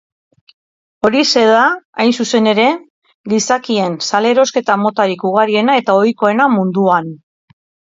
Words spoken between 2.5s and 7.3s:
ere, gizakien salerosketa-motarik ugariena eta ohikoena munduan.